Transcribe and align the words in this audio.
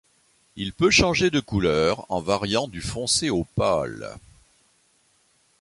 Il 0.55 0.73
peut 0.73 0.89
changer 0.89 1.29
de 1.29 1.39
couleur 1.39 2.07
en 2.11 2.21
variant 2.21 2.67
du 2.67 2.81
foncé 2.81 3.29
au 3.29 3.43
pâle. 3.43 4.15